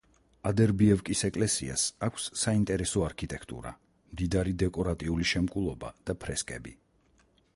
ადერბიევკის 0.51 1.19
ეკლესიას 1.27 1.83
აქვს 2.07 2.25
საინტერესო 2.45 3.05
არქიტექტურა, 3.09 3.75
მდიდარი 4.15 4.57
დეკორატიული 4.65 5.29
შემკულობა 5.35 5.95
და 6.11 6.19
ფრესკები. 6.25 6.77